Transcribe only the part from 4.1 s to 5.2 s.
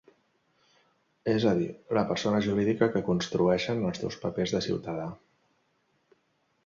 papers de ciutadà.